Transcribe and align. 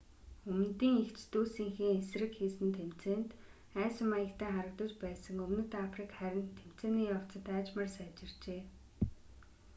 өмнөдийн 0.49 0.95
эгч 1.03 1.19
дүүсийнхээ 1.31 1.91
эсрэг 1.99 2.31
хийсэн 2.39 2.69
тэмцээнд 2.77 3.29
айсан 3.83 4.07
маягтай 4.13 4.49
харагдаж 4.53 4.91
байсан 5.03 5.35
өмнөд 5.45 5.71
африк 5.85 6.11
харин 6.19 6.47
тэмцээний 6.59 7.09
явцад 7.15 7.45
аажмаар 7.57 7.89
сайжирчээ 7.97 8.61